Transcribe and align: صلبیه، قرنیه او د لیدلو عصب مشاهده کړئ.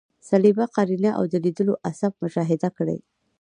صلبیه، 0.29 0.65
قرنیه 0.75 1.11
او 1.19 1.23
د 1.31 1.33
لیدلو 1.43 1.73
عصب 1.87 2.11
مشاهده 2.23 2.69
کړئ. 2.77 2.99